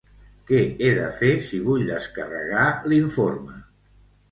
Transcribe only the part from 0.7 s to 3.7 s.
he de fer si vull descarregar l'informe?